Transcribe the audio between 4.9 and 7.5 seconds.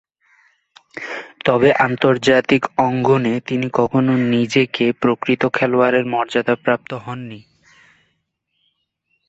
প্রকৃত খেলোয়াড়ের মর্যাদাপ্রাপ্ত হননি।